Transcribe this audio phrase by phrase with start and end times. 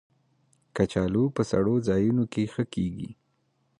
[0.75, 3.09] کچالو په سړو ځایونو کې ښه کېږي